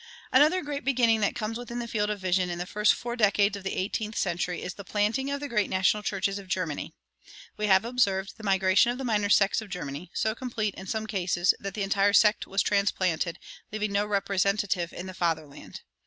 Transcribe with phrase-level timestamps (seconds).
[0.33, 3.15] [120:1] Another great beginning that comes within the field of vision in the first four
[3.15, 6.95] decades of the eighteenth century is the planting of the great national churches of Germany.
[7.55, 11.05] We have observed the migration of the minor sects of Germany so complete, in some
[11.05, 13.37] cases, that the entire sect was transplanted,
[13.71, 15.81] leaving no representative in the fatherland.